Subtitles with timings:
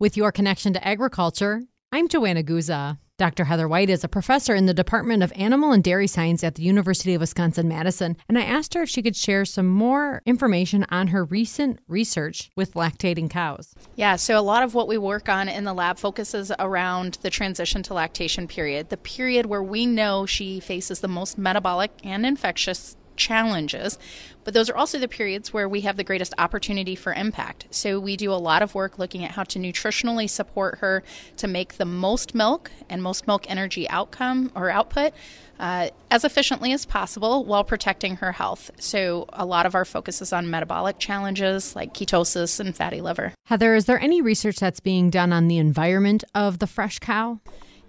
[0.00, 1.60] With your connection to agriculture,
[1.92, 2.96] I'm Joanna Guza.
[3.18, 3.44] Dr.
[3.44, 6.62] Heather White is a professor in the Department of Animal and Dairy Science at the
[6.62, 10.86] University of Wisconsin Madison, and I asked her if she could share some more information
[10.88, 13.74] on her recent research with lactating cows.
[13.94, 17.28] Yeah, so a lot of what we work on in the lab focuses around the
[17.28, 22.24] transition to lactation period, the period where we know she faces the most metabolic and
[22.24, 23.98] infectious challenges,
[24.42, 27.66] but those are also the periods where we have the greatest opportunity for impact.
[27.70, 31.04] So we do a lot of work looking at how to nutritionally support her
[31.36, 35.12] to make the most milk and most milk energy outcome or output.
[35.60, 38.70] Uh, as efficiently as possible while protecting her health.
[38.78, 43.34] So, a lot of our focus is on metabolic challenges like ketosis and fatty liver.
[43.44, 47.40] Heather, is there any research that's being done on the environment of the fresh cow?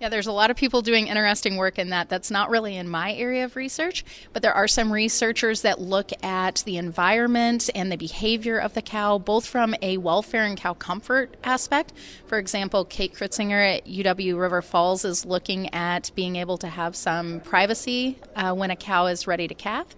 [0.02, 2.10] Yeah, there's a lot of people doing interesting work in that.
[2.10, 6.10] That's not really in my area of research, but there are some researchers that look
[6.24, 10.74] at the environment and the behavior of the cow, both from a welfare and cow
[10.74, 11.94] comfort aspect.
[12.26, 16.96] For example, Kate Creutzinger at UW River Falls is looking at being able to have
[16.96, 19.96] some privacy uh, when a cow is ready to calve.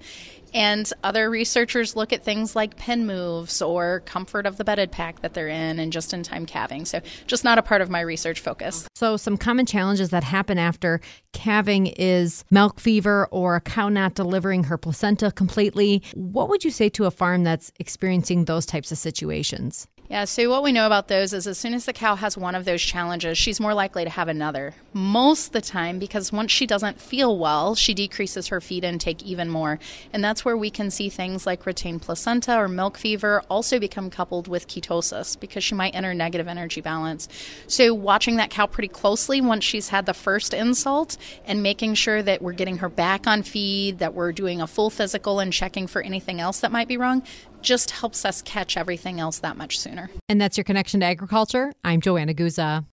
[0.53, 5.21] And other researchers look at things like pen moves or comfort of the bedded pack
[5.21, 6.85] that they're in and just in time calving.
[6.85, 8.87] So, just not a part of my research focus.
[8.95, 11.01] So, some common challenges that happen after
[11.33, 16.03] calving is milk fever or a cow not delivering her placenta completely.
[16.13, 19.87] What would you say to a farm that's experiencing those types of situations?
[20.14, 22.53] Yeah, so what we know about those is as soon as the cow has one
[22.53, 24.75] of those challenges, she's more likely to have another.
[24.94, 29.23] Most of the time, because once she doesn't feel well, she decreases her feed intake
[29.23, 29.80] even more.
[30.14, 34.11] And that's where we can see things like retained placenta or milk fever also become
[34.11, 37.27] coupled with ketosis because she might enter negative energy balance.
[37.66, 42.22] So, watching that cow pretty closely once she's had the first insult and making sure
[42.22, 45.88] that we're getting her back on feed, that we're doing a full physical and checking
[45.88, 47.23] for anything else that might be wrong
[47.64, 50.02] just helps us catch everything else that much sooner.
[50.29, 51.71] And that's your connection to agriculture.
[51.83, 52.85] I'm Joanna Guza.